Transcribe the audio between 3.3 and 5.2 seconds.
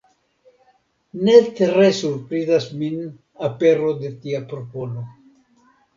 apero de tia propono.